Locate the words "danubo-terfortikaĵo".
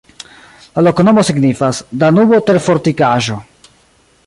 2.05-3.39